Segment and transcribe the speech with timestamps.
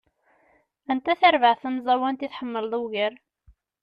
[0.91, 3.13] Anta tarbaεt tamẓawant i tḥemmleḍ ugar?